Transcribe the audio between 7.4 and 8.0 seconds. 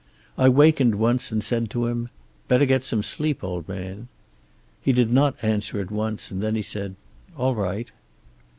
right.'